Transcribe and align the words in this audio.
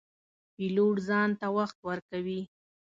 پیلوټ 0.55 0.95
ځان 1.07 1.29
ته 1.39 1.47
وخت 1.57 1.77
ورکوي. 1.89 2.41